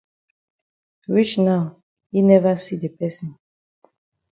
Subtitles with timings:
[1.13, 1.63] Reach now
[2.11, 3.29] yi never see the person.